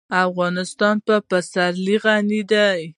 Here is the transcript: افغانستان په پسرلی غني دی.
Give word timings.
افغانستان 0.27 0.95
په 1.07 1.15
پسرلی 1.29 1.95
غني 2.03 2.41
دی. 2.51 2.81